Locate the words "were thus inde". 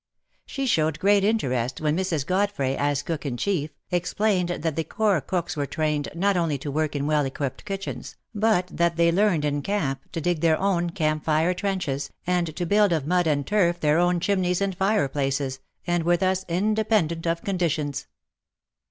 16.03-16.77